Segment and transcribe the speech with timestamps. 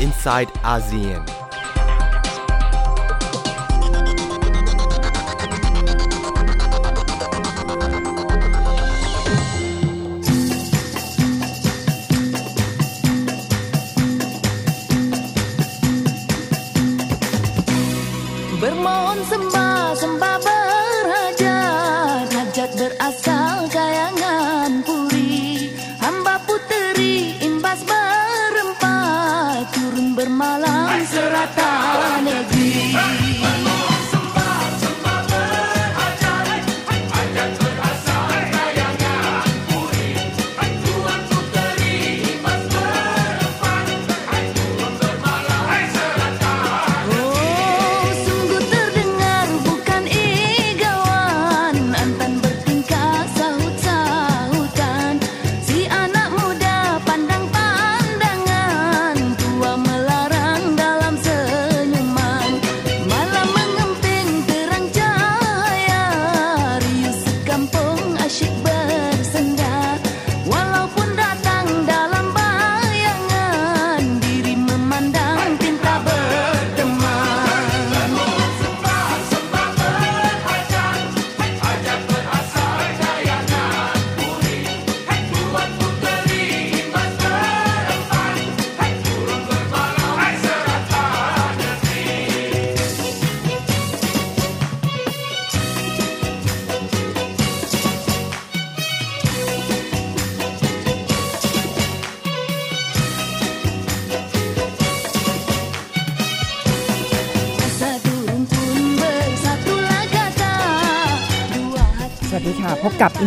[0.00, 1.37] inside ASEAN.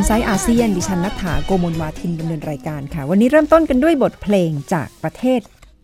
[0.01, 5.39] ค่ะพบกับ i n s i ซต์อาเซียน ดิฉันนัฐาโกมลวาทินดำเนินรายการค่ะ วันนี้เริ่มต้นกันด้วยบทเพลงจากประเทศ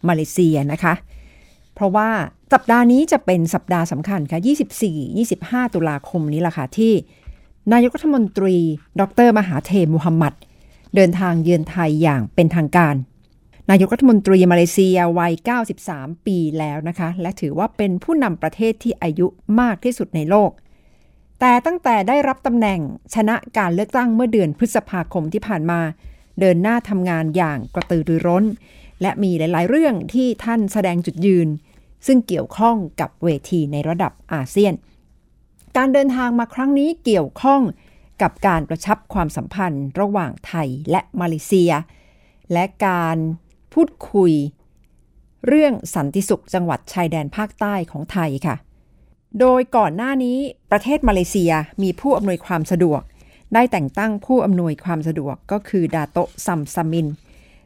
[0.08, 0.94] มาเลเซียนะคะ
[1.76, 2.10] เพราะว่า
[2.54, 4.40] สัปดาห์นี้จะเป็นสัปดาห์สำคัญค่ะ
[5.08, 6.94] 24-25 ตุลาคมนี้ล่ะค่ะที่
[7.74, 8.58] นายกรัฐมนตรี
[9.00, 10.34] ดร มหาเทมุฮัมมัด
[10.96, 12.96] เดินทางเยือนไทยอย่างเป็นทางการ
[13.70, 15.34] นายกรัฐมนตรีมาเลเซียวัย
[15.80, 19.28] 93 ปีแล้วนะคะ และถือว่าเป็นผู้นำประเทศที่อายุ
[19.60, 20.52] มากที่สุดในโลก
[21.40, 22.80] แต่ตั้งแต่ได้รับตำแหน่ง
[23.16, 25.82] ชนะการเลือกตั้งเมื่อเดือนพฤษภาคมที่ผ่านมา
[26.40, 28.46] เดินหน้าทำงานอย่างกระตือรือร้น
[29.02, 31.48] และมีหลาย ๆ เรื่องที่ท่านแสดงจุดยืน
[32.08, 34.74] ซึ่งเกี่ยวข้องกับเวทีในระดับอาเซียน
[35.78, 37.62] การเดินทางมาครั้งนี้เกี่ยวข้อง
[38.22, 41.72] กับการกระชับความสัมพันธ์ระหว่างไทยและมาเลเซีย
[42.54, 43.18] และการ
[43.74, 44.34] พูดคุย
[45.48, 48.56] เรื่องสันติสุขจังหวัดชายแดนภาคใต้ของไทยค่ะ
[49.40, 50.38] โดยก่อนหน้านี้
[50.72, 51.52] ประเทศมาเลเซีย
[51.84, 53.02] มีผู้อำนวยความสะดวก
[53.54, 57.08] ได้แต่งตั้งผู้อำนวยความสะดวกก็คือดาโตะซัมซามิน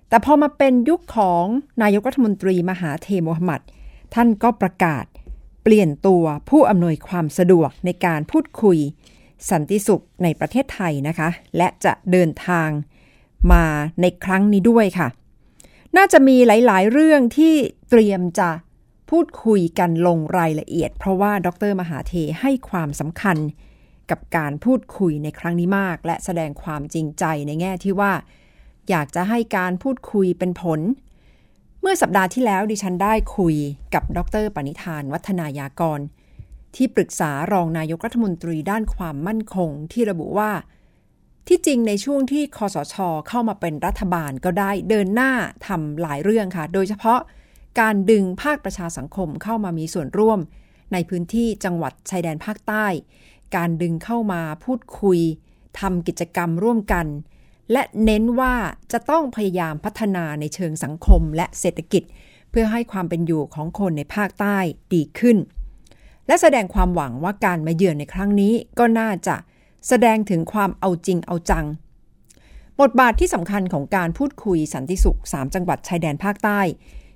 [0.09, 1.45] แต่พอมาเป็นยุคของ
[1.81, 3.61] นายกรัฐมนตรีมหาเทโมฮัมหมัด
[4.13, 5.05] ท่านก็ประกาศ
[5.63, 8.77] เปลี่ยนตัวผู้อำนวยความสะดวกในการพูดคุย
[9.49, 12.69] สันติสุขในประเทศไทยนะคะ และจะเดินทาง
[13.51, 13.65] มา
[14.01, 15.07] ในครั้งนี้ด้วยค่ะ
[15.97, 17.53] น่าจะมีหลาย ๆ เรื่องที่
[17.89, 18.49] เตรียมจะ
[19.15, 23.37] พูดคุยกันลงรายละเอียด เพราะว่าดรมหาเทให้ความสำคัญ
[24.11, 28.13] กับการพูดคุยในครั้งนี้มาก และแสดงความจริงใจในแง่ที่ว่า
[28.89, 30.79] อยากจะให้การพูดคุยเป็นผล
[31.81, 33.55] เมื่อสัปดาห์ที่แล้วดิฉันได้คุย
[33.93, 35.99] กับดรปณิธานวัฒนายากร
[36.75, 40.51] ที่ปรึกษารองนายกรัฐมนตรีด้านความมั่นคงที่ระบุว่า
[41.47, 42.95] ที่จริงในช่วงที่คอสช
[43.27, 45.31] เข้ามาเป็นรัฐบาลก็ได้เดินหน้า
[45.67, 47.21] ทำหลายเรื่องค่ะ โดยเฉพาะ
[47.79, 50.39] การดึงภาคประชาสังคมเข้ามามีส่วนร่วม
[50.93, 52.85] ในพื้นที่จังหวัดชายแดนภาคใต้
[53.55, 55.19] การดึงเข้ามาพูดคุย
[55.79, 57.07] ทำกิจกรรมร่วมกัน
[57.71, 58.55] และเน้นว่า
[58.91, 62.03] จะต้องพยายามพัฒนาในเชิงสังคมและเศรษฐกิจ
[62.51, 64.57] เพื่อให้ความเป็นอยู่ของคนในภาคใต้
[64.93, 65.37] ดีขึ้น
[66.27, 69.35] และแสดงความหวังว่าการมาเยือนในครั้งนี้ก็น่าจะ
[69.87, 71.65] แสดงถึงความเอาจริงเอาจัง
[72.81, 76.61] บทบาทที่สำคัญของการพูดคุยสันติสุข 3 จังหวัดชายแดนภาคใต้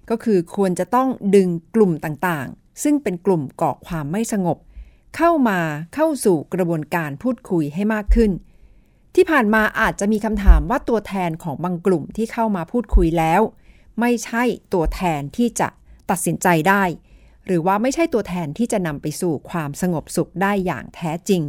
[0.09, 4.57] ก็คือควรจะต้องดึงกลุ่มต่างๆ ซึ่งเป็นกลุ่มก่อความไม่สงบ
[5.15, 5.59] เข้ามา
[5.95, 8.31] เข้าสู่กระบวนการพูดคุยให้มากขึ้น
[9.15, 13.41] ที่ผ่านมาอาจจะมีคำถามว่าตัวแทนของบางกลุ่มที่เข้ามาพูดคุยแล้ว
[13.99, 14.43] ไม่ใช่
[14.73, 15.67] ตัวแทนที่จะ
[16.09, 16.83] ตัดสินใจได้
[17.45, 21.41] หรือว่าไม่ใช่ตัวแทนที่จะนำไปสู่ความสงบสุขได้อย่างแท้จริง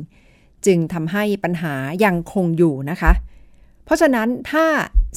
[0.67, 1.75] จึงทำให้ปัญหา
[2.05, 3.13] ยังคงอยู่นะคะ
[3.85, 4.67] เพราะฉะนั้นถ้า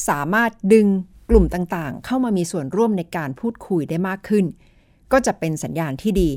[0.09, 0.87] สามารถดึง
[1.29, 4.45] กลุ่มต่างๆ เข้ามามีส่วนร่วมในการพูดคุยได้มากขึ้น
[5.11, 6.29] ก็จะเป็นสัญญาณที่ดี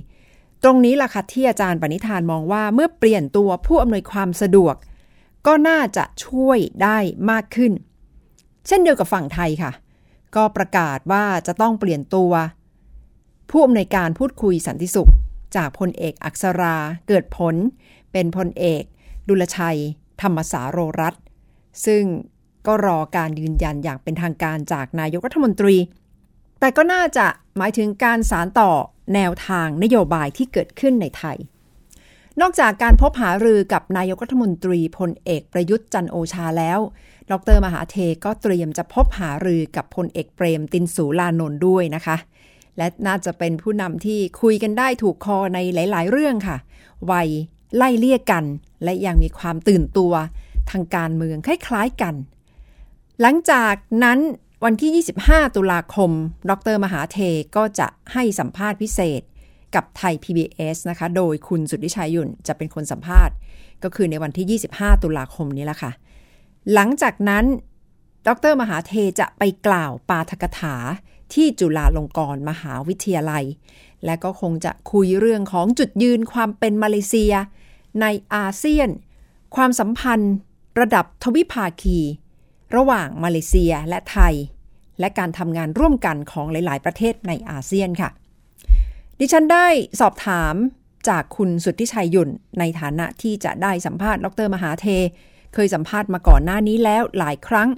[0.63, 4.75] ตรงนี้ล่ะค่ะที่อาจารย์ปณิธานมองว่าเมื่อเปลี่ยนตัวผู้อำนวยความสะดวก
[5.47, 6.99] ก็น่าจะช่วยได้
[7.31, 7.73] มากขึ้น
[8.67, 9.73] เช่นเดียวกับฝั่งไทยค่ะ
[10.37, 12.33] ก็ประกาศว่าจะต้องเปลี่ยนตัว
[13.51, 15.11] ผู้อำนวยการพูดคุยสันติสุข
[15.57, 16.77] จากพลเอกอักษรา
[17.09, 17.55] เกิดผล
[18.13, 18.83] เป็นพลเอก
[19.29, 19.79] ดุลชัย
[20.23, 21.15] ธรรมสาโรรัต
[21.87, 22.03] ซึ่ง
[22.67, 25.77] ก็รอการยืนยันอย่างเป็นทางการจากนายกรัฐมนตรี
[26.61, 27.27] แต่ก็น่าจะ
[27.57, 28.71] หมายถึงการสารต่อ
[29.15, 31.37] แนวทางนโยบายที่เกิดขึ้นในไทย
[32.41, 36.79] นอกจากการพบหารือกับนายกรัฐมนตรีพลเอกประยุทธ์จันโอชาแล้ว
[37.31, 42.17] ดรมหาเทก็เตรียมจะพบหารือกับพลเอกเปรมตินสูลานนท์ด้วยนะคะ
[42.77, 46.57] และน่าจะเป็นผู้นำที่คุยกันได้ถูกคอในหลาย ๆ เรื่องค่ะ
[47.11, 47.29] วัย
[47.77, 48.45] ไล่เลี่ยกัน
[48.85, 50.13] และยังมีความตื่นตัว
[50.71, 52.15] ทางการเมืองคล้าย ๆ กัน
[53.23, 53.75] หลังจาก
[54.05, 54.19] นั้น
[54.65, 56.11] วันที่ 25 ตุลาคม
[56.51, 57.19] ดร มหาเท
[57.57, 59.23] ก็จะให้สัมภาษณ์พิเศษ
[59.75, 63.35] กับไทย PBS นะคะ โดยคุณสุทธิชัยยุ่นจะเป็นคนสัมภาษณ์
[63.83, 65.93] ก็คือในวันที่ 25 ตุลาคมนี้แหละค่ะ
[66.73, 67.45] หลังจากนั้น
[68.27, 70.77] ดร มหาเทจะไปกล่าวปาฐกถา
[71.35, 73.45] ที่จุฬาลงกรณ์มหาวิทยาลัย
[74.05, 77.35] และก็คงจะคุยเรื่องของจุดยืนความเป็นมาเลเซีย
[78.01, 78.89] ในอาเซียน
[79.57, 80.35] ความสัมพันธ์
[80.81, 82.01] ระดับทวิภาคี
[82.77, 84.35] ระหว่างมาเลเซียและไทย
[85.01, 88.11] และการทำงานร่วมกันของหลาย ๆ ประเทศในอาเซียนค่ะ
[89.19, 89.67] ดิฉันได้
[90.01, 90.55] สอบถาม
[91.09, 94.87] จากคุณสุทธิชัยยุ่น ในฐานะที่จะได้สัมภาษณ์ดรมหาเท
[95.55, 97.69] เคยสัมภาษณ์มาก่อนหน้านี้แล้วหลายครั้ง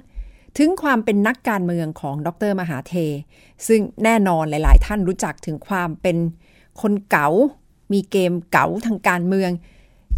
[0.57, 2.93] ถึงความเป็นนักการเมืองของดรมหาเท
[3.67, 6.17] ซึ่งแน่นอนหลาย ๆ ท่านรู้จักถึงความเป็น
[6.81, 7.29] คนเก๋า
[7.93, 9.51] มีเกมเก๋าทางการเมือง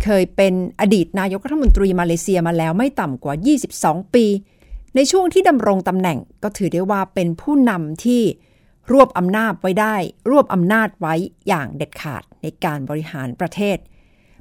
[0.03, 3.35] เคยเป็นอดีตนายกรัฐมนตรีมาเลเซียมาแล้วไม่ต่ำกว่า
[3.73, 4.25] 22 ปี
[4.99, 8.21] ในช่วงที่ดำรงตำแหน่งก็ถือได้ว่าเป็นผู้นำที่
[8.91, 9.95] รวบอำนาจไว้ได้
[10.29, 11.15] รวบอำนาจไว้
[11.47, 13.77] อย่างเด็ดขาดในการบริหารประเทศ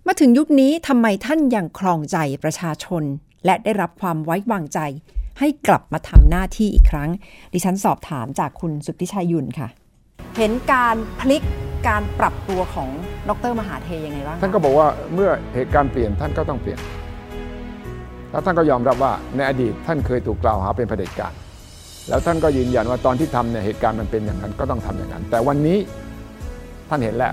[0.06, 3.02] มาถึงยุคนี้ทำไมท่านยังครองใจประชาชน
[3.44, 4.78] และได้รับความไว้วางใจ
[5.38, 7.10] ให้กลับมาทำหน้าที่อีกครั้ง
[7.52, 9.68] ดิฉันสอบถามจากคุณสุทธิชัยยุนค่ะ
[10.36, 11.42] เห็นการพลิก
[11.88, 12.88] การปรับตัวของ
[13.28, 16.80] ดรมหาเทยังไงบ้างคะท่านก็บอกว่าเมื่อเหตุการณ์เปลี่ยนท่านก็ต้องเปลี่ยน
[18.30, 21.32] แล้วท่านก็ยอมรับว่าในอดีตท่านเคยถูกกล่าวหาเป็นเผด็จการ
[22.08, 25.78] แล้วท่านก็ยืนยันว่าตอนที่ทำเนี่ยเหตุการณ์มันเป็นอย่างนั้นก็ต้องทำอย่างนั้น แต่วันนี้
[26.88, 27.32] ท่านเห็นแล้ว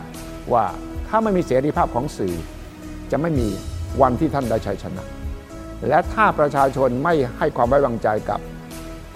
[0.53, 0.63] ว่า
[1.07, 2.35] ถ้าไม่มีเสรีภาพของสื่อ
[3.11, 3.47] จะไม่มี
[4.01, 5.03] วันที่ท่านได้ชัยชนะ
[5.89, 8.39] และถ้าประชาชนไม่ให้ความไว้วางใจกับ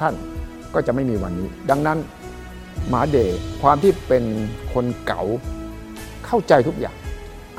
[0.01, 0.13] ท่าน
[0.73, 1.97] ก็จะไม่มีวันนี้ ดังนั้น
[2.89, 3.17] หมาเด
[3.61, 4.23] ความที่เป็น
[4.73, 5.23] คนเก่า
[6.25, 6.95] เข้าใจทุกอย่าง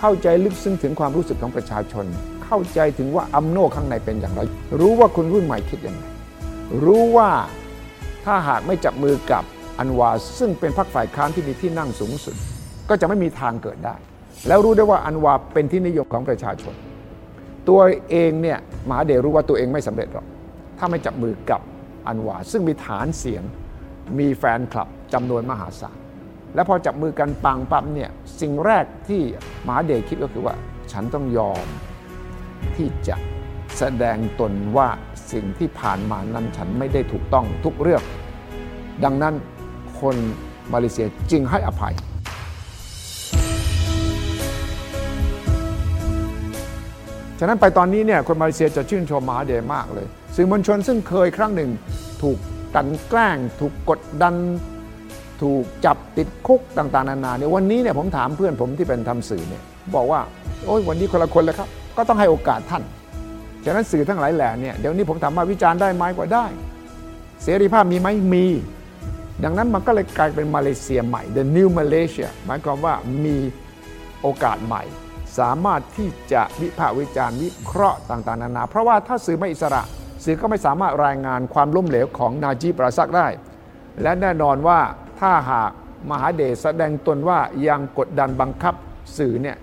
[0.01, 2.07] เข้าใจลึกซึ้งถึงความรู้สึกของประชาชน
[2.49, 4.41] เข้าใจถึงว่าอัมโนข้างในเป็นอย่างไร
[4.81, 6.03] รู้ว่าคนรุ่นใหม่คิดยังไง
[6.85, 7.31] รู้ว่า
[8.25, 9.45] ถ้าหากไม่จับมือกับ
[9.79, 12.37] อันวาซึ่งเป็นพรรคฝ่ายค้านที่มีที่นั่งสูงสุด
[12.89, 13.95] ก็จะไม่มีทางเกิดได้
[14.49, 16.75] แล้วรู้ได้ว่าอันวาเป็นที่นิยมของประชาชน
[17.69, 17.81] ตัว
[18.11, 18.59] เองเนี่ย
[18.89, 20.27] มหาเดรู้ว่าตัวเองไม่สำเร็จหรอก
[20.79, 21.61] ถ้าไม่จับมือกับ
[22.07, 23.43] อันวาซึ่งมีฐานเสียง
[24.19, 25.97] มีแฟนคลับจำนวนมหาศาล
[26.55, 28.11] แล้วพอจับมือกันปังปั๊บเนี่ย
[28.41, 29.23] สิ่งแรกที่
[29.67, 30.55] มหาเดชคิดก็คือว่า
[30.93, 31.67] ฉันต้องยอม
[32.77, 33.17] ที่จะ
[33.79, 34.89] แสดงตนว่า
[35.33, 38.03] สิ่งที่ผ่านมานั้นฉันไม่ได้ถูกต้องทุกเรื่อง
[39.05, 39.35] ดังนั้น
[40.01, 40.17] คน
[40.73, 41.95] มาเลเซียจึงให้อภัย
[47.39, 50.07] ฉะนั้นไปตอนนี้เนี่ยคนมาเลเซียจะชื่นชมมหาเดมากเลย
[50.37, 51.71] สื่อมวลชนซึ่งเคยครั้งหนึ่ง
[52.23, 52.39] ถูก
[52.75, 54.35] กันแกล้ง ถูกกดดัน
[55.43, 59.63] ถูกจับติดคุกต่าง ๆ นานาเนี่ยวันนี้เนี่ยผมถามเพื่อนผมที่เป็นทำสื่อเนี่ย
[59.95, 60.21] บอกว่า
[60.65, 61.69] โอ้ยวันนี้คนละคนเลยครับ
[61.99, 62.83] ก็ต้องให้โอกาสท่าน
[63.65, 66.47] ฉะนั้นสื่อทั้งหลายแหล่เนี่ยเดี๋ยวนี้ผมถามว่าวิจารณ์ได้ไหมกว่าได้
[67.43, 68.47] เสรีภาพมีไหมมี
[69.45, 73.37] ดังนั้นมันก็เลยกลายเป็นมาเลเซียใหม่ the new Malaysia หมายความว่ามี
[74.23, 74.83] โอกาสใหม่
[75.39, 79.83] สามารถที่จะวิพากษ์วิจารณ์วิเคราะห์ต่างๆนานา เพราะว่าถ้าสื่อไม่อิสระ
[80.25, 83.29] สื่อก็ไม่สามารถรายงานความล้มเหลวของนาจีปราซักได้
[84.03, 84.81] และแน่นอนว่า
[85.21, 85.71] ถ้าหาก
[86.11, 87.39] มหาเดชแสดงตนว่า
[87.69, 88.75] ยังกดดันบังคับ
[89.19, 89.57] สื่อเนี่ย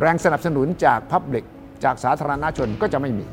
[0.00, 1.44] แรงสนับสนุนจากพับลิก
[1.84, 3.26] จากสาธารณชนก็จะไม่มี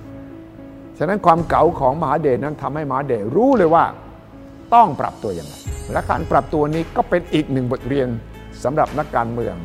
[0.97, 3.85] ฉะนั้นความเก๋าของมหาเดชนั้นทำให้มหาเดชรู้เลยว่า
[4.75, 5.53] ต้องปรับตัวยังไง
[5.91, 8.07] และการปรับตัวนี้ก็เป็นอีกหนึ่งบทเรียน
[8.63, 9.55] สำหรับนักการเมือง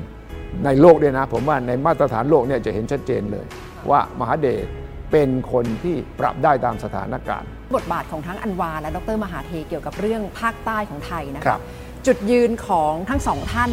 [0.65, 3.47] ในโลกด้วยนะ ผมว่าในมาตรฐานโลกเนี่ยจะเห็นชัดเจนเลย
[3.91, 4.67] ว่ามหาเดช
[5.13, 11.61] เป็นคนที่ปรับได้ตามสถานการณ์ บทบาทของทั้งอันวาและดรมหาเทเกี่ยวกับเรื่องภาคใต้ของไทยนะคคะรับ
[12.07, 13.71] จุดยืนของทั้งสองท่าน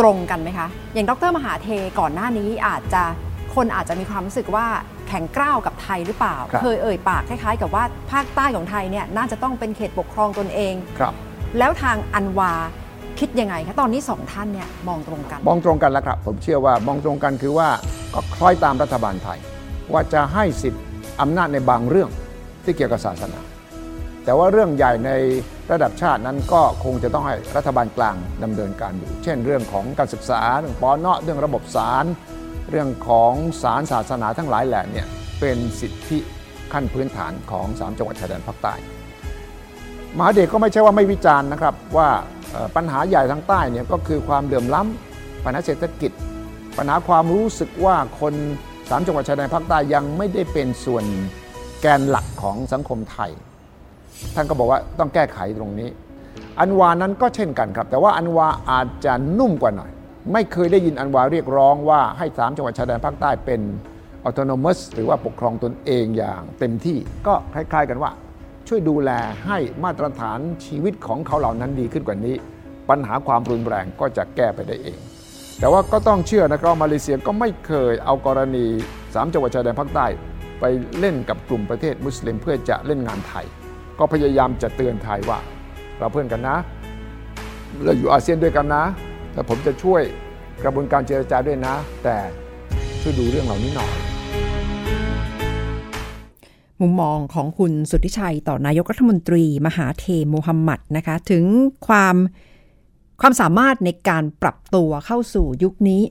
[0.00, 1.68] ตรงกันไหมคะ อย่างดรมหาเท
[2.00, 3.02] ก่อนหน้านี้อาจจะ
[3.54, 4.66] คนอาจจะมีความรู้สึกว่า
[5.08, 11.14] แข็งกร้าวกับไทยหรือเปล่าครับเคยเอ่ยปากคล้ายๆ กับว่าภาคใต้ของไทยเนี่ยน่าจะต้องเป็นเขตปกครองตนเองครับ
[11.58, 12.52] แล้วทางอันวา
[13.18, 17.68] คิดยังไงคะตอนนี้สองท่านเนี่ยมองตรงกัน มองตรงกันแล้วครับ ผมเชื่อว่ามองตรงกันคือว่า
[18.14, 19.38] ก็คล้อยตามรัฐบาลไทย
[19.92, 20.84] ว่าจะให้สิทธิ์
[21.20, 22.10] อำนาจในบางเรื่อง
[22.64, 23.40] ที่เกี่ยวกับศาสนา
[24.24, 25.10] แต่ว่าเรื่องใหญ่ใน
[25.72, 32.04] ระดับชาตินั้นก็คงจะต้องให้รัฐบาลกลางดำเนินการอยู่ เช่น เรื่องของการศึกษาเรื่องปอนเนาะเรื่องระบบศาล
[32.70, 35.06] เรื่องของศาลศาสนาทั้งหลายแหละเนี่ย
[35.40, 36.18] เป็นสิทธิ
[36.72, 38.74] ขั้นพื้นฐานของ 3 จังหวัดชายแดนภาคใต้
[40.16, 42.08] มหาเดชก็ไม่ใช่ว่าไม่วิจารณ์นะครับว่า
[42.76, 46.12] ปัญหาใหญ่ทางใต้เนี่ยก็คือความเดือมล้ำปัญหาเศรษฐกิจ
[46.76, 48.34] ปัญหาความรู้สึกว่าคน
[48.88, 51.04] สามจังหวัดชายแดนภาคใต้ยังไม่ได้เป็นส่วน
[51.80, 53.30] แกนหลักของสังคมไทย
[54.34, 55.88] ท่านก็บอกว่าต้องแก้ไขตรงนี้
[56.60, 59.90] อันวานั้นก็เช่นกันครับ แต่ว่าอันวาอาจจะนุ่มกว่าหน่อย
[60.32, 63.60] ไม่เคยได้ยินอันวาเรียกร้องว่าให้สามจังหวัดชายแดนภาคใต้เป็น
[64.26, 68.10] autonomous หรือว่าปกครองตนเองอย่างเต็มที่ก็คล้าย ๆ กันว่า
[68.68, 69.10] ช่วยดูแล
[69.46, 72.34] ให้มาตรฐานชีวิตของเขาเหล่านั้นดีขึ้นกว่านี้
[72.88, 74.98] ปัญหาความรุนแรงก็จะแก้ไปได้เอง
[75.58, 78.66] แต่ว่าก็ต้องเชื่อนะครับมาเลเซียก็ไม่เคยเอากรณี
[79.14, 80.06] สามจังหวัดชายแดนภาคใต้
[80.60, 80.64] ไป
[80.98, 83.46] เล่นกับกลุ่มประเทศมุสลิมเพื่อจะเล่นงานไทย
[83.98, 85.38] ก็พยายามจะเตือนไทยว่า
[85.98, 86.56] เราเพื่อนกันนะ
[87.84, 88.84] เราอยู่อาเซียนด้วยกันนะ
[89.32, 90.02] แต่ผมจะช่วย
[90.62, 92.16] กระบวนการเจรจาด้วยนะ แต่
[93.00, 93.92] ช่วยดูเรื่องเหล่านี้หน่อย
[96.80, 101.44] มุมมองของคุณสุทธิชัยต่อนายกรัฐมนตรี มหาเทโมฮัมหมัดนะคะ ถึง
[101.86, 102.16] ความ
[103.20, 106.02] ความสามารถในการปรับตัวเข้าสู่ยุคนี้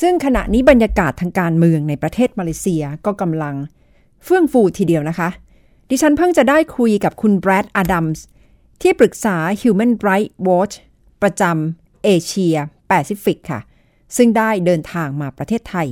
[0.00, 3.54] ซึ่งขณะนี้บรรยากาศทางการเมืองในประเทศมาเลเซียก็กำลัง
[4.24, 5.28] เฟื่องฟูทีเดียวนะคะ
[5.90, 8.24] ดิฉันเพิ่งจะได้คุยกับคุณแบรดอดัมส์
[8.82, 10.74] ที่ปรึกษา Human Rights Watch
[11.22, 12.56] ประจำ เอเชีย
[12.88, 13.60] แปซิฟิกค่ะ
[14.16, 15.88] ซึ่งได้เดินทางมาประเทศไทย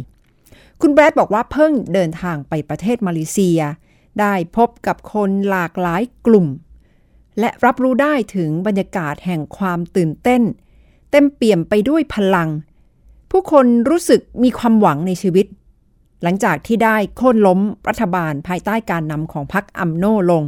[0.80, 3.60] คุณแบรดบอกว่าเพิ่งเดินทางไปประเทศมาเลเซีย
[4.20, 6.46] ได้พบกับคนหลากหลายกลุ่ม
[7.40, 10.42] และรับรู้ได้ถึงบรรยากาศแห่งความตื่นเต้น
[11.10, 12.48] เต็มเปี่ยมไปด้วยพลัง
[13.30, 15.46] ผู้คนรู้สึกมีความหวังในชีวิต
[16.22, 20.42] หลังจากที่ได้โค่นล้มรัฐบาลภายใต้การนำของพรรคอัมโนลง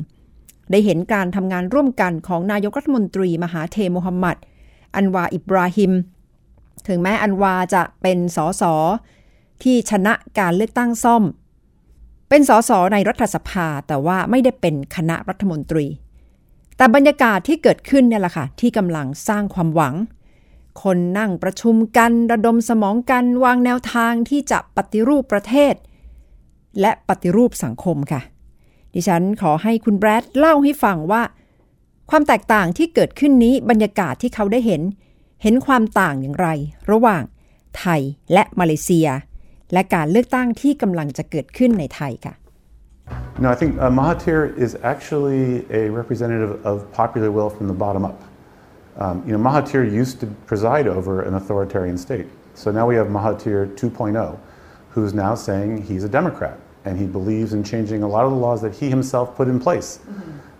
[0.71, 4.37] ได้เห็นการทำงานร่วมกันของนายกรัฐมนตรีมหาเทโมฮัมหมัด
[4.95, 5.92] อันวาอิบราฮิม
[6.88, 8.62] ถึงแม้อันวาจะเป็นสส
[9.62, 11.23] ที่ชนะการเลือกตั้งซ่อม
[12.28, 15.87] เป็นสสในรัฐสภาแต่ว่าไม่ได้เป็นคณะรัฐมนตรี
[16.76, 19.95] แต่บรรยากาศที่เกิดขึ้นเนี่ยแหละค่ะ ที่กำลังสร้างความหวัง
[20.83, 25.75] คนนั่งประชุมกันระดมสมองกันวางแนวทางที่จะปฏิรูปประเทศ
[26.80, 28.21] และปฏิรูปสังคมค่ะ
[28.95, 31.23] ดิฉันขอให้คุณแบรดเล่าให้ฟังว่า
[32.11, 34.83] ความแตกต่างที่เกิดขึ้นนี้บรรยากาศที่เขาได้เห็น
[35.43, 36.49] เห็นความต่างอย่างไร
[36.91, 37.23] ระหว่าง
[37.79, 38.00] ไทย
[38.33, 39.09] และมาเลเซีย
[39.73, 42.35] และการเลือกตั้งที่กำลังจะเกิดขึ้นในไทยค่ะ
[43.43, 48.05] No, I think uh, Mahathir is actually a representative of popular will from the bottom
[48.11, 48.19] up.
[49.03, 52.27] Um, you know, Mahathir used to preside over an authoritarian state.
[52.55, 54.38] So now we have Mahathir 2.0,
[54.91, 58.37] who's now saying he's a Democrat and he believes in changing a lot of the
[58.37, 60.00] laws that he himself put in place.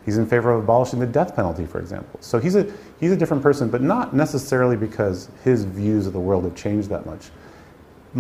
[0.08, 2.17] He's in favor of abolishing the death penalty, for example.
[2.29, 2.63] So he's a,
[3.01, 5.17] he's a different person, but not necessarily because
[5.48, 7.24] his views of the world have changed that much.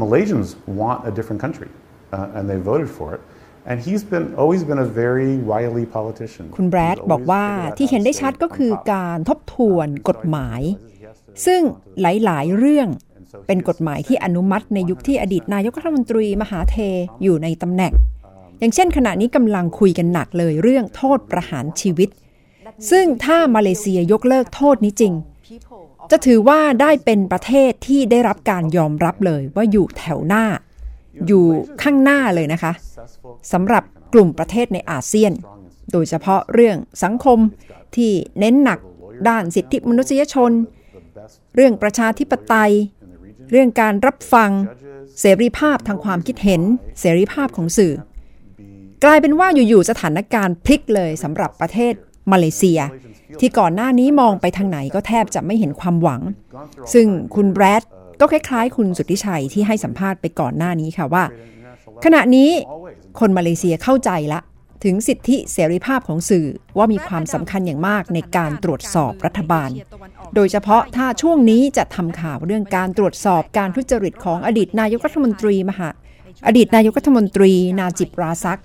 [0.03, 0.47] Malaysians
[0.81, 1.69] want a different country,
[2.15, 3.21] uh, and they voted for it.
[3.69, 6.45] And he's been always been a very wily politician.
[6.57, 8.51] คุณแบรด He's บอก always ว่า figured out ที่ how เห็น to ได้ stay ชัดก็ on
[8.57, 8.87] คือ top.
[8.91, 10.61] การทบทวนกฎหมาย
[11.45, 11.61] ซึ่ง
[12.01, 12.87] หลาย ๆ เรื่อง
[13.47, 16.77] เป็นกฎหมายที่อนุมัติในยุคที่อดีตนายกรัฐมนตรีมหาเท
[17.23, 17.93] อยู่ในตำแหน่ง
[18.58, 22.08] อย่างเช่นขณะนี้กำลังคุยกันหนักเลยเรื่องโทษประหารชีวิต
[22.90, 25.12] ซึ่งถ้ามาเลเซียยกเลิกโทษนี้จริง
[26.10, 30.44] จะถือว่าได้เป็นประเทศที่ได้รับการยอมรับเลยว่าอยู่แถวหน้า
[31.26, 31.44] อยู่
[31.82, 32.72] ข้างหน้าเลยนะคะ
[33.52, 33.82] สำหรับ
[34.14, 35.32] กลุ่มประเทศในอาเซียน
[35.92, 37.38] โดยเฉพาะเรื่องสังคม
[37.96, 38.78] ที่เน้นหนัก
[39.28, 40.52] ด้านสิทธิมนุษยชน
[41.54, 42.72] เรื่องประชาธิปไตย
[43.50, 44.50] เรื่องการรับฟัง
[45.20, 46.62] เสรีภาพทางความคิดเห็น
[47.00, 47.92] เสรีภาพของสื่อ
[49.04, 51.92] กลายเป็นว่าอยู่ๆสถานการณ์พลิกเลยสำหรับประเทศ
[52.32, 52.80] มาเลเซีย
[53.40, 56.20] ที่ก่อนหน้านี้มองไปทางไหนก็แทบจะไม่เห็นความหวัง
[56.92, 57.82] ซึ่งคุณแบรด
[58.20, 61.24] ก็คล้ายๆ คุณสุทธิชัยที่ให้สัมภาษณ์ไปก่อนหน้านี้ค่ะว่า
[62.04, 62.50] ขณะนี้
[63.20, 64.40] คนมาเลเซียเข้าใจละ
[64.84, 69.70] ถึงสิทธิเสรีภาพของสื่อว่ามีความสำคัญอย่างมากในการตรวจสอบรัฐบาล
[70.34, 75.88] โดยเฉพาะถ้าช่วงนี้จะทำข่าวเรื่องการตรวจสอบการทุจริตของอดีตนายกรัฐมนตรีมหา
[76.46, 78.60] อดีตนายกรัฐมนตรี นาจิบราซัก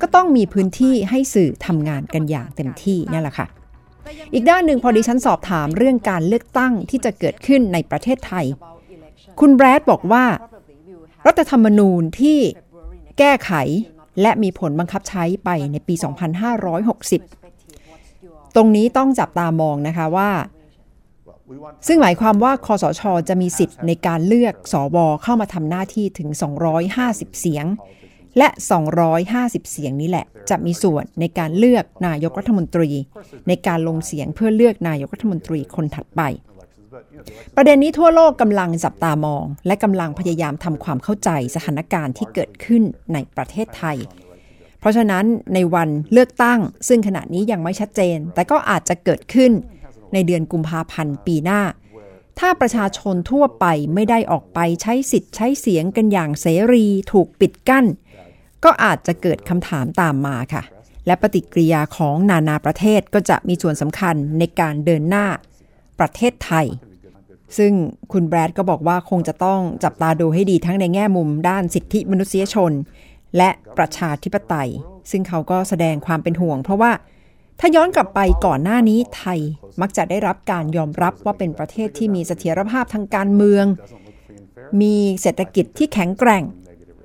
[0.00, 3.46] ก็ต้องมีพื้นที่ให้สื่อทำงานกันอย่างเต็มที่นั่นแหละค่ะ
[4.32, 8.46] อีกด้านหนึ่งพอดิฉันสอบถามเรื่องการเลือกตั้งที่จะเกิดขึ้นในประเทศไทย
[9.40, 10.24] คุณแบรดบอกว่า
[11.26, 12.38] รัฐธรรมนูญที่
[13.18, 13.52] แก้ไข
[14.22, 15.94] และมีผลบังคับใช้ไปในปี
[17.60, 20.30] 2560 ตรงนี้ต้องจับตามองนะคะว่า
[21.86, 26.28] ซึ่งหมายความว่าคอสช จะมีสิทธิ์ในการเลือกสอวเข้ามาทำหน้าที่ถึง
[26.84, 27.66] 250 เสียง
[28.38, 28.48] และ
[29.10, 32.90] 250 เสียงนี้แหละ จะมีส่วนในการเลือกนายกรัฐมนตรี
[33.48, 36.22] ในการลงเสียงเพื่อเลือกนายกรัฐมนตรีคนถัดไป
[37.56, 43.96] ประเด็นนี้ทั่วโลกกำลังจับตามอง และกำลังพยายามทำความเข้าใจสถานการณ์ที่เกิดขึ้นในประเทศไทย
[44.80, 49.52] เพราะฉะนั้นในวันเลือกตั้ง ซึ่งขณะนี้ยังไม่ชัดเจน แต่ก็อาจจะเกิดขึ้น
[50.12, 51.60] ในเดือนกุมภาพันธ์ปีหน้า
[52.38, 57.86] ถ้าประชาชนทั่วไปไม่ได้ออกไปใช้สิทธิ์ใช้เสียงกันอย่างเสรี ถูกปิดกั้น
[58.64, 60.62] ก็อาจจะเกิดคำถามตามมาค่ะ
[61.06, 65.26] และปฏิกิริยาของนานาประเทศก็จะมีส่วนสำคัญในการเดินหน้า
[66.00, 66.66] ประเทศไทย
[67.58, 67.72] ซึ่ง
[68.12, 72.72] คุณแบรดก็บอกว่าคงจะต้องจับตาดูให้ดีทั้งในแง่มุมด้านสิทธิมนุษยชน
[73.36, 74.70] และประชาธิปไตย
[75.10, 76.92] ซึ่งเขาก็แสดงความเป็นห่วง เพราะว่า
[77.60, 79.40] ถ้าย้อนกลับไปก่อนหน้านี้ไทย
[79.80, 83.64] มักจะได้รับการยอมรับว่าเป็นประเทศที่มีเสถียรภาพทางการเมือง
[84.80, 86.44] มีเศรษฐกิจที่แข็งแกร่ง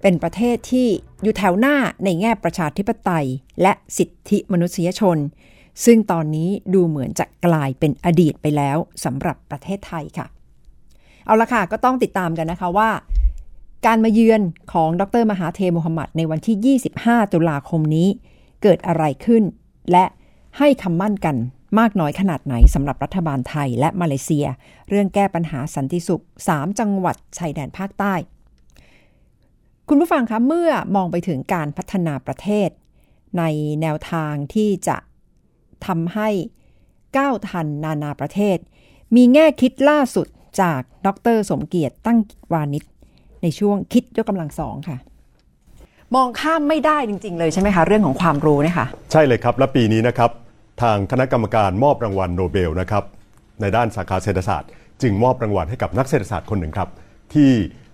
[0.03, 0.87] เป็นประเทศที่
[1.23, 3.27] อยู่แถวหน้าในแง่ประชาธิปไตย
[3.61, 5.17] และสิทธิมนุษยชน
[5.85, 10.27] ซึ่งตอนนี้ดูเหมือนจะกลายเป็นอดีตไปแล้วสำหรับประเทศไทยค่ะ
[11.25, 12.89] เอาละค่ะ ก็ต้องติดตามกันนะคะว่า
[13.85, 14.41] การมาเยือน
[14.73, 18.07] ของดรมหาเทมุฮัมมัดในวันที่ 25 ตุลาคมนี้
[18.63, 19.43] เกิดอะไรขึ้น
[19.91, 20.05] และ
[20.57, 21.35] ให้คำมั่นกัน
[21.79, 24.45] มากน้อยขนาดไหนสำหรับรัฐบาลไทยและมาเลเซีย
[24.89, 28.13] เรื่องแก้ปัญหาสันติสุข 3 จังหวัดชายแดนภาคใต้
[29.89, 32.69] คุณผู้ฟังคะเมื่อมองไปถึงการพัฒนาประเทศ
[33.37, 33.43] ใน
[33.81, 34.97] แนวทางที่จะ
[35.85, 36.29] ทำให้
[37.17, 38.57] ก้าวทันนานาประเทศ
[39.15, 40.27] มีแง่คิดล่าสุด
[40.61, 42.17] จากดรสมเกียรติตั้งกิจ
[42.53, 42.83] วานิชย์
[43.41, 44.97] ในช่วงคิดยกกำลังสองค่ะ
[46.15, 50.31] มองข้ามไม่ได้จริง ๆ เลยใช่ไหมคะเรื่องของความรู้เนี่ยค่ะใช่เลยครับ และปีนี้นะครับ
[50.81, 53.03] ทางคณะกรรมการมอบรางวัลโนเบลนะครับ
[53.61, 54.69] ในด้านสาขาเศรษฐศาสตร์
[55.01, 56.89] จึงมอบรางวัลให้กับนักเศรษฐศาสตร์คนหนึ่งครับ
[57.33, 57.51] ที่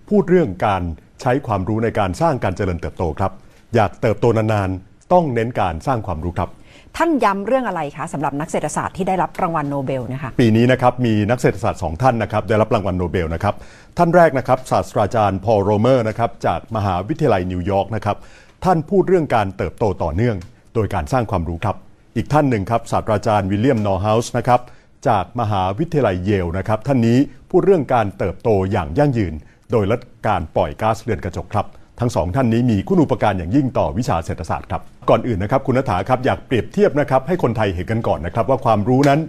[0.08, 0.82] พูดเรื่องการ
[1.22, 3.32] ใช้ความรู้ในการสร้างการเจริญเติบโตครับ
[3.74, 6.50] อยากเติบโตนานๆ ต้องเน้นการสร้างความรู้ครับ
[6.96, 13.54] ท่านย้ำเรื่องอะไรคะสำหรับนักเศรษฐศาสตร์ที่ได้รับรางวัลโนเบลนะคะ ปีนี้นะครับมีนักเศรษฐศาสตร์สองท่านนะครับได้รับรางวัลโนเบลนะครับ
[13.98, 18.16] ท่านแรกนะครับศาสตราจารย์พอลโรเมอร์นะครับจากมหาวิทยาลัยนิวยอร์กนะครับ
[18.64, 20.36] ท่านพูดเรื่องการเติบโตต่อเนื่อง
[20.74, 21.76] โดยการสร้างความรู้ครับ
[22.16, 24.60] อีกท่านหนึ่งครับศาสตราจารย์วิลเลียมนอร์ดเฮาส์นะครับ
[25.08, 27.18] จากมหาวิทยาลัยเยลนะครับท่านนี้
[27.50, 29.34] พูดเรื่องการเติบโตอย่างยั่งยืน
[29.70, 31.66] โดยลดการปล่อยก๊าซเรือนกระจกครับ
[32.00, 39.20] ทั้งสองท่านนี้มีคุณูปการอย่างยิ่งต่อวิชาเศรษฐศาสตร์ครับ ก่อนอื่นนะครับคุณนัฐาครับอยากเปรียบเทียบนะครับให้คนไทยเห็นกันก่อนนะครับว่าความรู้นั้น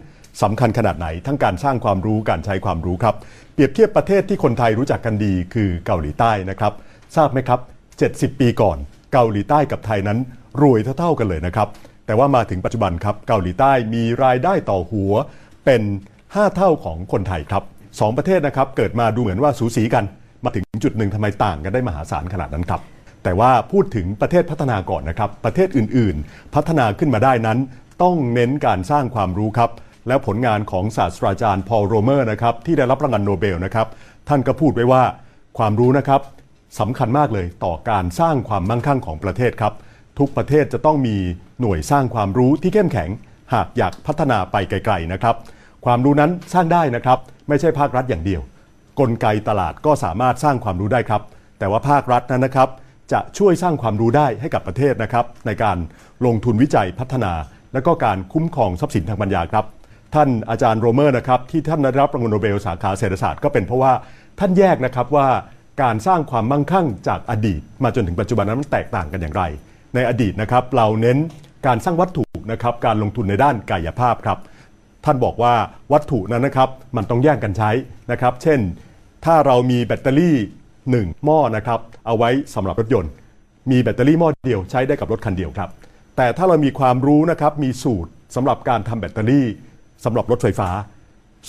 [0.42, 3.16] สำคัญขนาดไหน ทั้งการสร้างความรู้การใช้ความรู้ครับ
[3.54, 6.74] เปรียบเทียบประเทศที่คนไทยรู้จักกันดีคือเกาหลีใต้นะครับ
[7.16, 7.60] ทราบไหมครับ
[8.36, 8.78] 70 ปีก่อน
[9.14, 10.18] เกาหลีใต้กับไทยนั้น
[10.62, 11.68] รวยเท่าๆกันเลยนะครับ
[12.06, 15.14] แต่ว่ามาถึงปัจจุบันครับเกาหลีใต้มีรายได้ต่อหัว
[15.66, 15.82] เป็น
[16.20, 17.64] 5 เท่าของคนไทยครับ
[18.00, 20.06] สองประเทศนะครับเกิดมาดูเหมือนว่าสูสีกัน
[20.44, 22.82] มาถึงจุดหนึ่งทำไมต่างกันได้มหาศาลขนาดนั้นครับ
[23.24, 27.60] แต่ว่าพูดถึงประเทศพัฒนาก่อนนะครับ ประเทศอื่นๆ พัฒนาขึ้นมาได้นั้น
[28.04, 29.72] ต้องเน้นการสร้างความรู้ครับ
[30.08, 33.88] แล้วผลงานของศาสตราจารย์พอลโรเมอร์นะครับที่ได้รับรางวัลโนเบลนะครับ
[34.30, 35.04] ท่านก็พูดไว้ว่า
[35.58, 36.22] ความรู้นะครับ
[36.80, 39.74] สำคัญมากเลยต่อการสร้างความมั่งคั่งของประเทศครับ
[40.20, 41.16] ทุกประเทศจะต้องมี
[41.62, 43.10] หน่วยสร้างความรู้ที่เข้มแข็ง
[43.54, 45.36] หากอยากพัฒนาไปไกลๆนะครับ
[45.86, 48.42] ความรู้นั้นสร้างได้นะครับ ไม่ใช่ภาครัฐอย่างเดียว
[49.02, 51.22] กลไกตลาดก็สามารถสร้างความรู้ได้ครับ
[51.60, 52.70] แต่ว่าภาครัฐนั้นนะครับ
[53.12, 55.78] จะช่วยสร้างความรู้ได้ให้กับประเทศนะครับ ในการ
[56.26, 57.34] ลงทุนวิจัยพัฒนา
[57.74, 59.66] และก็การคุ้มครองทรัพย์สินทางปัญญาครับ
[60.16, 63.94] ท่านอาจารย์โรเมอร์นะครับที่ท่านได้รับรางวัลโนเบลสาขาเศรษฐศาสตร์ก็เป็นเพราะว่า
[64.40, 65.28] ท่านแยกนะครับว่า
[65.82, 69.44] การสร้างความมั่งคั่งจากอดีต มาจนถึงปัจจุบันนั้นมันแตกต่างกันอย่างไร
[69.96, 71.18] ในอดีตนะครับเราเน้น
[71.68, 74.40] การสร้างวัตถุนะครับการลงทุนในด้านกายภาพครับ
[75.06, 75.54] ท่านบอกว่า
[75.94, 77.72] วัตถุนั้นนะครับมันต้องแย่งกันใช้
[78.12, 78.60] นะครับ เช่น
[79.26, 80.36] ถ้าเรามีแบตเตอรี่
[80.80, 83.12] 1 หม้อนะครับเอาไว้สำหรับรถยนต์
[83.72, 85.70] มีแบตเตอรี่หม้อเดียวใช้ได้กับรถคันเดียวครับ
[86.18, 89.48] แต่ถ้าเรามีความรู้นะครับมีสูตรสำหรับการทำแบตเตอรี่
[90.06, 90.70] สำหรับรถไฟฟ้า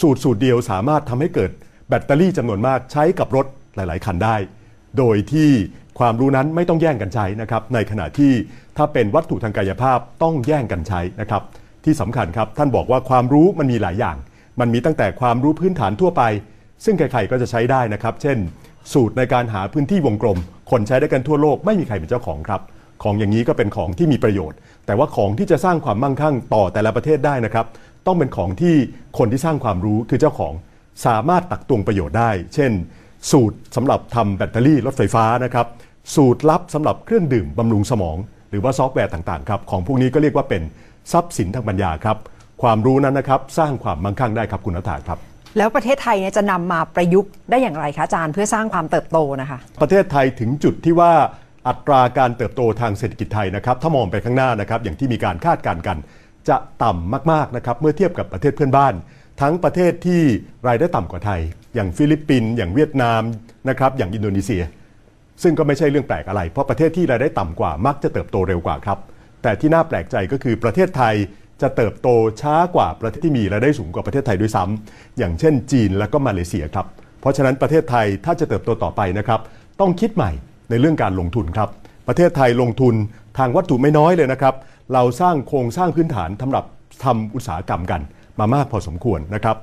[0.00, 1.50] สูตรสูตรเดียวสามารถทำให้เกิด
[1.88, 4.36] แบตเตอรี่จำนวนมากใช้กับรถหลาย ๆ คันได้
[4.98, 5.50] โดยที่
[5.98, 8.32] ความรู้นั้นไม่ต้องแย่งกันใช้นะครับในขณะที่
[8.76, 11.42] ถ้าเป็นวัตถุทางกายภาพต้องแย่งกันใช้นะครับ
[11.84, 14.16] ที่สำคัญครับท่านบอกว่าความรู้มันมีหลายอย่าง
[14.60, 16.22] มันมีตั้งแต่ความรู้พื้นฐานทั่วไป
[16.84, 18.38] ซึ่งใครๆก็จะใช้ได้นะครับ เช่น
[18.92, 20.38] สูตรในการหาพื้นที่วงกลม
[20.70, 22.60] คนใช้ได้กันทั่วโลกไม่มีใครเป็นเจ้าของครับ
[23.02, 27.66] ของอย่างนี้ก็เป็นของที่มีประโยชน์ แต่ว่าของที่จะสร้างความมั่งคั่งต่อแต่ละประเทศได้นะครับ
[28.06, 28.74] ต้องเป็นของที่
[29.18, 30.52] คนที่สร้างความรู้คือเจ้าของ
[31.06, 32.72] สามารถตักตวงประโยชน์ได้ เช่น
[33.30, 35.66] สูตรสำหรับทำแบตเตอรี่รถไฟฟ้านะครับ
[36.14, 38.16] สูตรลับสำหรับเครื่องดื่มบำรุงสมอง
[38.50, 40.62] หรือว่าซอฟต์แวร์ต่างๆครับ ของพวกนี้ก็เรียกว่าเป็น
[41.12, 42.16] ทรัพย์สินทางปัญญาครับ
[42.62, 51.12] ความรู้นั้นนะครับ สร้างความมั่งคั่งได้ครับคุณนัฐาครับ แล้วประเทศไทยเนี่ยจะนำมาประยุกต์ได้อย่างไรคะอาจารย์เพื่อสร้างความเติบโตนะคะ ประเทศไทยถึงจุดที่ว่า
[51.68, 55.98] อัตราการเติบโตทางเศรษฐกิจไทยนะครับถ้ามองไปข้างหน้านะครับอย่างที่มีการคาดการณ์กัน
[56.48, 58.94] จะต่ำมากๆนะครับเมื่อเทียบกับประเทศเพื่อนบ้าน
[59.40, 60.22] ทั้งประเทศที่
[60.68, 61.40] รายได้ต่ำกว่าไทย
[61.74, 63.22] อย่างฟิลิปปินส์อย่างเวียดนาม
[63.68, 64.62] นะครับอย่างอินโดนีเซีย
[65.42, 68.98] ซึ่งก็ไม่ใช่เรื่องแปลกอะไร เพราะประเทศที่รายได้ต่ำกว่ามักจะเติบโตเร็วกว่าครับ
[69.42, 71.14] แต่ที่น่าแปลกใจก็คือประเทศไทย
[71.62, 72.08] จะเติบโต
[72.40, 76.86] ช้ากว่าประเทศที่มีรายได้สูงกว่าประเทศไทยด้วยซ้ำอย่างเช่น จีนและก็มาเลเซียครับ
[77.20, 79.40] เพราะฉะนั้นประเทศไทยถ้าจะเติบโตต่อไปนะครับ
[79.80, 80.30] ต้องคิดใหม่
[80.70, 81.68] ในเรื่องการลงทุนครับ
[82.08, 82.94] ประเทศไทยลงทุน
[83.38, 84.54] ทางวัตถุไม่น้อยเลยนะครับ
[84.92, 86.64] เราสร้างโครงสร้างพื้นฐานสำหรับ
[87.04, 88.00] ทำอุตสาหกรรมกัน
[88.38, 89.56] มามากพอสมควรนะครับ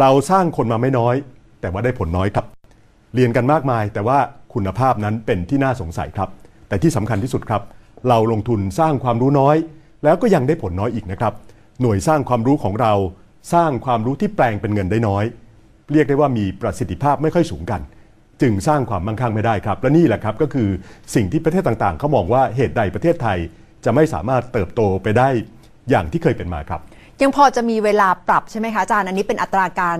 [0.00, 1.14] เราสร้างคนมาไม่น้อย
[1.60, 2.46] แต่ว่าได้ผลน้อยครับ
[3.14, 4.18] เรียนกันมากมายแต่ว่า
[4.54, 6.28] คุณภาพนั้นเป็นที่น่าสงสัยครับ
[6.68, 7.62] แต่ที่สำคัญที่สุดครับ
[8.08, 9.56] เราลงทุนสร้างความรู้น้อย
[10.04, 11.32] แล้วก็ยังได้ผลน้อยอีกนะครับ
[11.80, 12.92] หน่วยสร้างความรู้ของเรา
[13.54, 15.24] สร้างความรู้ที่แปลงเป็นเงินได้น้อย
[15.92, 17.80] เรียกได้ว่ามีประสิทธิภาพไม่ค่อยสูงกัน
[18.42, 20.68] จึงสร้างความมั่งคั่งไม่ได้ครับ และนี่แหละครับก็คือ
[21.14, 23.38] สิ่งที่ประเทศต่างๆเขามองว่าเหตุใดประเทศไทย
[23.84, 25.28] จะไม่สามารถเติบโตไปได้
[25.90, 26.80] อย่างที่เคยเป็นมาครับ
[27.22, 29.98] ยังพอจะมีเวลาปรับใช่ไหมคะอาจารย์อันนี้เป็นอัตราการ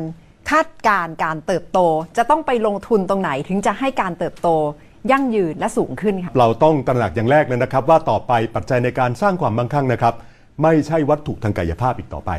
[0.51, 1.79] คาดการการเติบโต
[2.17, 4.49] จะต้องไปลงทุนตรงไหนถึงจะให้การเติบโต
[5.11, 10.15] ยั่งยืนและสูงขึ้นค่ะเราต้องตระหนักอย่างแรกเลยนะครับ ว่าต่อไปปัจจัยในการสร้างความมั่งคั่งนะครับ
[10.63, 12.31] ไม่ใช่วัตถุทางกายภาพอีกต่อไป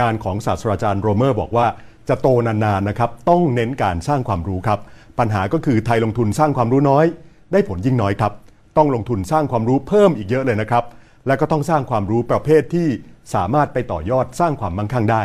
[0.00, 1.66] งานของศาสตราจารย์โรเมอร์บอกว่า
[2.08, 4.80] จะโตนานๆนะครับต้องเน้นการสร้างความรู้ครับ
[5.18, 7.04] ปัญหาก็คือไทยลงทุนสร้างความรู้น้อย
[7.52, 8.32] ได้ผลยิ่งน้อยครับ
[8.76, 10.84] ต้องลงทุนสร้างความรู้เพิ่มอีกเยอะเลยนะครับ
[11.26, 12.88] และก็ต้องสร้างความรู้ประเภทที่
[13.34, 15.22] สามารถไปต่อยอดสร้างความมั่งคั่งได้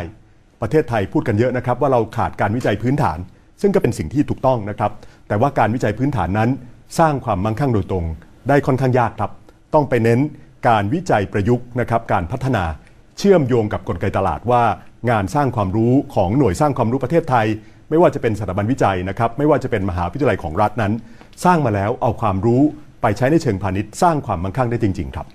[0.60, 3.18] ประเทศไทยพูดกันเยอะนะครับ ว่าเราขาดการวิจัยพื้นฐาน
[3.60, 4.92] ซึ่งก็เป็นสิ่งที่ถูกต้องนะครับ
[5.28, 6.50] แต่ว่าการวิจัยพื้นฐานนั้น
[6.98, 8.04] สร้างความมั่งคั่งโดยตรง
[8.48, 9.30] ได้ค่อนข้างยากครับ
[9.74, 10.20] ต้องไปเน้น
[10.68, 12.64] การวิจัยประยุกต์นะครับการพัฒนา
[13.18, 14.62] เชื่อมโยงกับกลไกตลาดว่า
[15.10, 17.46] งานสร้างความรู้ของหน่วยสร้างความรู้ประเทศไทย
[17.90, 20.92] ไม่ว่าจะเป็นสถาบันวิจัยนะครับไม่ว่าจะเป็นมหาวิทยาลัยของรัฐนั้น
[21.44, 22.62] สร้างมาแล้วเอาความรู้
[23.02, 25.26] ไปใช้ในเชิงพาณิชย์สร้างความมั่งคั่งได้จริง ๆ ครับ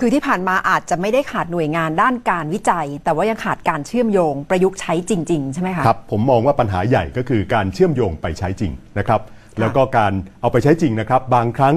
[0.00, 9.20] คือที่ผ่านมาอาจจะไม่ได้ขาดหน่วยงานด้านการวิจัย แต่ว่ายังขาดการเชื่อมโยงประยุกต์ใช้จริง ๆ ใช่ไหมคะครับผมมองว่าปัญหาใหญ่ก็คือการเชื่อมโยงไปใช้จริงนะครับ
[9.60, 11.74] แล้วก็การเอาไปใช้จริงนะครับ บางครั้ง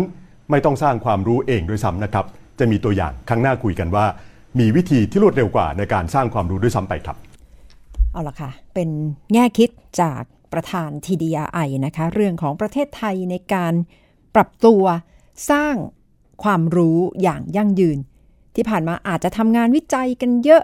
[0.50, 2.26] ไม่ต้องสร้างความรู้เองด้วยซ้ำนะครับ
[2.60, 4.06] จะมีตัวอย่างครั้งหน้าคุยกันว่า
[4.60, 7.18] มีวิธีที่รวดเร็วกว่าในการสร้างความรู้ด้วยซ้ำไปครับ
[8.12, 8.90] เอาละค่ะ เป็น
[9.34, 9.70] แง่คิด
[10.02, 13.74] จากประธาน TDI นะคะ เรื่องของประเทศไทยในการ
[14.36, 14.84] ปรับตัว
[15.52, 15.76] สร้าง
[16.44, 17.98] ความรู้อย่างยั่งยืน
[18.56, 20.64] ที่ผ่านมาอาจจะทำงานวิจัยกันเยอะ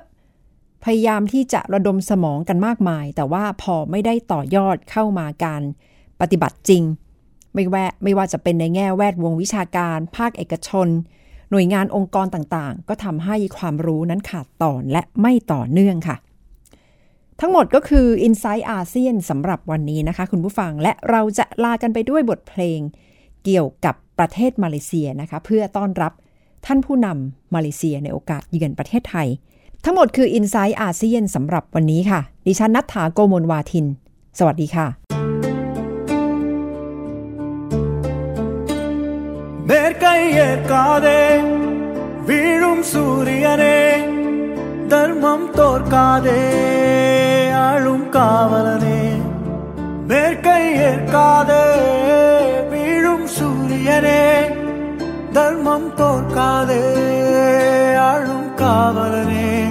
[0.83, 5.61] พยายามที่จะระดมสมองกันมากมาย แต่ว่าพอไม่ได้ต่อยอดเข้ามาการ
[6.21, 6.83] ปฏิบัติจริง
[7.57, 10.87] ไม่แวไม่ว่าจะเป็นในแง่แวดวงวิชาการ ภาคเอกชน
[11.51, 16.15] หน่วยงานองค์กรต่างๆ ก็ทำให้ความรู้นั้นขาดตอนและไม่ต่อเนื่องค่ะ
[17.39, 22.79] ทั้งหมดก็คือ i n s i ซต์อาเซียนสำหรับวันนี้นะคะ คุณผู้ฟังและเราจะลากันไปด้วยบทเพลง
[23.43, 26.13] เกี่ยวกับประเทศมาเลเซียนะคะ เพื่อต้อนรับ
[26.65, 29.27] ท่านผู้นำมาเลเซียในโอกาสเยือนประเทศไทย
[29.85, 33.85] ทั้งหมดคือ i n s i ซต์อาเซียนสำหรับวันนี้ค่ะ ดิฉันนัฐถาโกโมลวาทิน
[34.39, 35.16] สวัสดีค่ะ
[40.31, 41.39] ஏற்காதே.
[42.25, 43.91] வீழும் சூரியனே
[44.87, 46.51] தர்மம் தோற்காதே.
[47.53, 49.21] ஆளும் காவலனே
[50.07, 51.73] மேற்கை ஏற்காதே.
[52.69, 54.41] வீழும் சூரியனே
[55.33, 56.83] தர்மம் தோற்காதே.
[57.97, 59.63] ஆளும் காவலனே.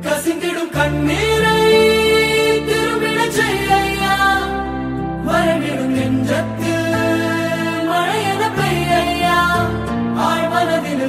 [0.00, 1.31] கசிந்திடும் கண்ணீர்.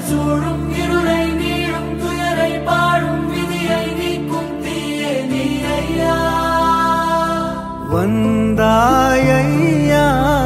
[0.06, 5.44] சூழும் இருளை நீளும் துயரை பாடும் விதியை நீக்கும் தீயே நீ
[5.78, 6.16] ஐயா
[8.76, 10.06] வந்தாயையா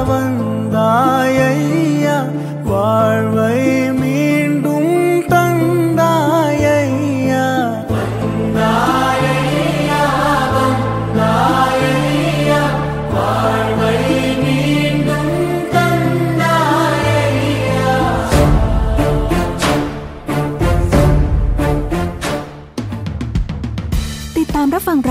[0.10, 1.87] வந்தாயையா.